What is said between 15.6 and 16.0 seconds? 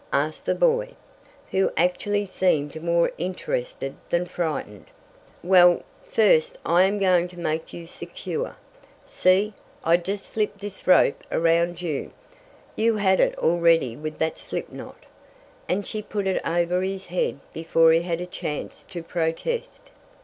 and